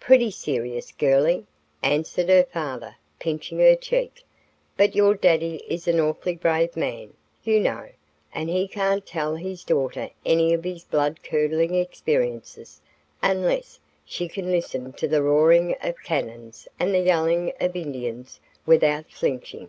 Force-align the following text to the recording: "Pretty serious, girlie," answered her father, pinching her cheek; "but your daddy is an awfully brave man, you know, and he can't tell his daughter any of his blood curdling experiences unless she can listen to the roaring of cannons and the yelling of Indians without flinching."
"Pretty 0.00 0.32
serious, 0.32 0.90
girlie," 0.90 1.46
answered 1.84 2.28
her 2.28 2.42
father, 2.42 2.96
pinching 3.20 3.60
her 3.60 3.76
cheek; 3.76 4.24
"but 4.76 4.96
your 4.96 5.14
daddy 5.14 5.62
is 5.68 5.86
an 5.86 6.00
awfully 6.00 6.34
brave 6.34 6.76
man, 6.76 7.12
you 7.44 7.60
know, 7.60 7.88
and 8.34 8.50
he 8.50 8.66
can't 8.66 9.06
tell 9.06 9.36
his 9.36 9.62
daughter 9.62 10.10
any 10.26 10.52
of 10.52 10.64
his 10.64 10.82
blood 10.82 11.22
curdling 11.22 11.76
experiences 11.76 12.80
unless 13.22 13.78
she 14.04 14.26
can 14.28 14.50
listen 14.50 14.92
to 14.94 15.06
the 15.06 15.22
roaring 15.22 15.76
of 15.80 16.02
cannons 16.02 16.66
and 16.80 16.92
the 16.92 16.98
yelling 16.98 17.52
of 17.60 17.76
Indians 17.76 18.40
without 18.66 19.08
flinching." 19.08 19.68